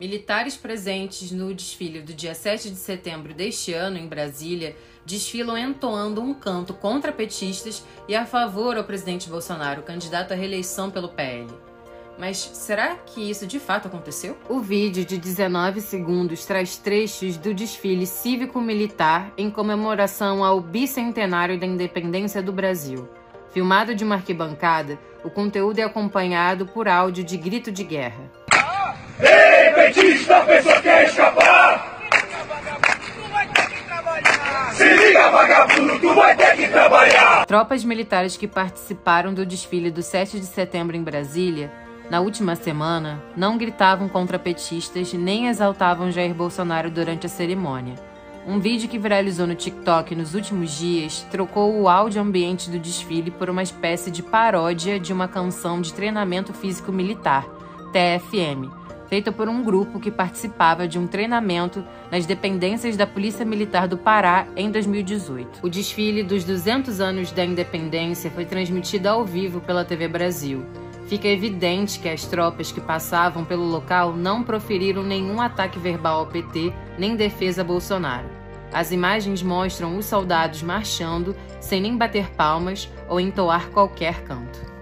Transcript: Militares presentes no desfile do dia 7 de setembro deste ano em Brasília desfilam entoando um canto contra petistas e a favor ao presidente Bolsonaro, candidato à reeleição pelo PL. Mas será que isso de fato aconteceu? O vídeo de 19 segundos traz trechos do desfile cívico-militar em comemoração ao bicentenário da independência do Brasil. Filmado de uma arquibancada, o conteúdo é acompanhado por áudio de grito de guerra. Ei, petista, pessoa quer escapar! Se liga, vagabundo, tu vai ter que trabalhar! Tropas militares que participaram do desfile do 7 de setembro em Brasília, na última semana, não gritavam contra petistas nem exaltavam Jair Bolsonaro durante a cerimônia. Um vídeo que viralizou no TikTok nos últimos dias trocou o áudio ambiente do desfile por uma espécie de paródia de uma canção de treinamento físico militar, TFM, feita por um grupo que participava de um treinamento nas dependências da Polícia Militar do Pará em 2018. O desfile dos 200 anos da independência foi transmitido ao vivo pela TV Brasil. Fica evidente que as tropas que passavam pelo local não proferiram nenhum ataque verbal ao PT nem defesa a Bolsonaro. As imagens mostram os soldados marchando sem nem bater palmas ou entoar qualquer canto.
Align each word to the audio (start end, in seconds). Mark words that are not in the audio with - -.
Militares 0.00 0.56
presentes 0.56 1.32
no 1.32 1.52
desfile 1.52 2.00
do 2.00 2.14
dia 2.14 2.32
7 2.32 2.70
de 2.70 2.76
setembro 2.76 3.34
deste 3.34 3.74
ano 3.74 3.98
em 3.98 4.06
Brasília 4.06 4.76
desfilam 5.04 5.58
entoando 5.58 6.22
um 6.22 6.32
canto 6.32 6.72
contra 6.72 7.10
petistas 7.10 7.84
e 8.06 8.14
a 8.14 8.24
favor 8.24 8.76
ao 8.76 8.84
presidente 8.84 9.28
Bolsonaro, 9.28 9.82
candidato 9.82 10.30
à 10.30 10.36
reeleição 10.36 10.88
pelo 10.88 11.08
PL. 11.08 11.48
Mas 12.16 12.38
será 12.38 12.94
que 12.94 13.28
isso 13.28 13.44
de 13.44 13.58
fato 13.58 13.88
aconteceu? 13.88 14.38
O 14.48 14.60
vídeo 14.60 15.04
de 15.04 15.18
19 15.18 15.80
segundos 15.80 16.44
traz 16.46 16.76
trechos 16.76 17.36
do 17.36 17.52
desfile 17.52 18.06
cívico-militar 18.06 19.32
em 19.36 19.50
comemoração 19.50 20.44
ao 20.44 20.60
bicentenário 20.60 21.58
da 21.58 21.66
independência 21.66 22.40
do 22.40 22.52
Brasil. 22.52 23.08
Filmado 23.50 23.96
de 23.96 24.04
uma 24.04 24.14
arquibancada, 24.14 24.96
o 25.24 25.30
conteúdo 25.30 25.80
é 25.80 25.82
acompanhado 25.82 26.66
por 26.66 26.86
áudio 26.86 27.24
de 27.24 27.36
grito 27.36 27.72
de 27.72 27.82
guerra. 27.82 28.30
Ei, 30.08 30.14
petista, 30.14 30.40
pessoa 30.40 30.80
quer 30.80 31.04
escapar! 31.04 31.98
Se 34.72 34.88
liga, 34.88 35.30
vagabundo, 35.30 35.98
tu 35.98 36.14
vai 36.14 36.34
ter 36.34 36.56
que 36.56 36.68
trabalhar! 36.68 37.44
Tropas 37.44 37.84
militares 37.84 38.34
que 38.34 38.48
participaram 38.48 39.34
do 39.34 39.44
desfile 39.44 39.90
do 39.90 40.02
7 40.02 40.40
de 40.40 40.46
setembro 40.46 40.96
em 40.96 41.02
Brasília, 41.02 41.70
na 42.08 42.20
última 42.20 42.56
semana, 42.56 43.22
não 43.36 43.58
gritavam 43.58 44.08
contra 44.08 44.38
petistas 44.38 45.12
nem 45.12 45.48
exaltavam 45.48 46.10
Jair 46.10 46.32
Bolsonaro 46.32 46.90
durante 46.90 47.26
a 47.26 47.28
cerimônia. 47.28 47.96
Um 48.46 48.58
vídeo 48.58 48.88
que 48.88 48.98
viralizou 48.98 49.46
no 49.46 49.54
TikTok 49.54 50.14
nos 50.14 50.34
últimos 50.34 50.70
dias 50.70 51.26
trocou 51.30 51.78
o 51.78 51.86
áudio 51.86 52.22
ambiente 52.22 52.70
do 52.70 52.78
desfile 52.78 53.30
por 53.30 53.50
uma 53.50 53.62
espécie 53.62 54.10
de 54.10 54.22
paródia 54.22 54.98
de 54.98 55.12
uma 55.12 55.28
canção 55.28 55.82
de 55.82 55.92
treinamento 55.92 56.54
físico 56.54 56.90
militar, 56.90 57.44
TFM, 57.92 58.77
feita 59.08 59.32
por 59.32 59.48
um 59.48 59.62
grupo 59.62 59.98
que 59.98 60.10
participava 60.10 60.86
de 60.86 60.98
um 60.98 61.06
treinamento 61.06 61.84
nas 62.10 62.26
dependências 62.26 62.96
da 62.96 63.06
Polícia 63.06 63.44
Militar 63.44 63.88
do 63.88 63.96
Pará 63.96 64.46
em 64.54 64.70
2018. 64.70 65.60
O 65.62 65.68
desfile 65.68 66.22
dos 66.22 66.44
200 66.44 67.00
anos 67.00 67.32
da 67.32 67.44
independência 67.44 68.30
foi 68.30 68.44
transmitido 68.44 69.08
ao 69.08 69.24
vivo 69.24 69.60
pela 69.60 69.84
TV 69.84 70.08
Brasil. 70.08 70.64
Fica 71.06 71.26
evidente 71.26 71.98
que 71.98 72.08
as 72.08 72.26
tropas 72.26 72.70
que 72.70 72.82
passavam 72.82 73.42
pelo 73.42 73.64
local 73.64 74.12
não 74.12 74.42
proferiram 74.42 75.02
nenhum 75.02 75.40
ataque 75.40 75.78
verbal 75.78 76.20
ao 76.20 76.26
PT 76.26 76.70
nem 76.98 77.16
defesa 77.16 77.62
a 77.62 77.64
Bolsonaro. 77.64 78.28
As 78.70 78.92
imagens 78.92 79.42
mostram 79.42 79.96
os 79.96 80.04
soldados 80.04 80.62
marchando 80.62 81.34
sem 81.60 81.80
nem 81.80 81.96
bater 81.96 82.30
palmas 82.32 82.92
ou 83.08 83.18
entoar 83.18 83.70
qualquer 83.70 84.22
canto. 84.24 84.77